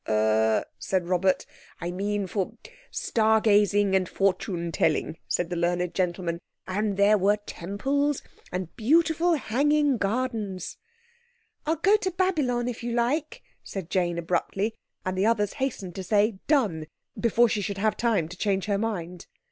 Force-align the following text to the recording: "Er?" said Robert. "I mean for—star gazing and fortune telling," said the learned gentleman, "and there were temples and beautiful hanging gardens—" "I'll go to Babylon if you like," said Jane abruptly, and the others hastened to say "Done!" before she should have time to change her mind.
"Er?" 0.09 0.65
said 0.79 1.05
Robert. 1.07 1.45
"I 1.79 1.91
mean 1.91 2.25
for—star 2.25 3.39
gazing 3.39 3.95
and 3.95 4.09
fortune 4.09 4.71
telling," 4.71 5.19
said 5.27 5.51
the 5.51 5.55
learned 5.55 5.93
gentleman, 5.93 6.39
"and 6.67 6.97
there 6.97 7.19
were 7.19 7.37
temples 7.45 8.23
and 8.51 8.75
beautiful 8.75 9.33
hanging 9.35 9.97
gardens—" 9.97 10.77
"I'll 11.67 11.75
go 11.75 11.97
to 11.97 12.09
Babylon 12.09 12.67
if 12.67 12.81
you 12.81 12.93
like," 12.93 13.43
said 13.61 13.91
Jane 13.91 14.17
abruptly, 14.17 14.73
and 15.05 15.15
the 15.15 15.27
others 15.27 15.53
hastened 15.61 15.93
to 15.93 16.03
say 16.03 16.39
"Done!" 16.47 16.87
before 17.19 17.47
she 17.47 17.61
should 17.61 17.77
have 17.77 17.95
time 17.95 18.27
to 18.29 18.35
change 18.35 18.65
her 18.65 18.79
mind. 18.79 19.27